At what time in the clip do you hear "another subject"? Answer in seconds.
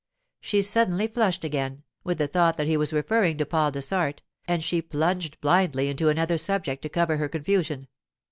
6.09-6.81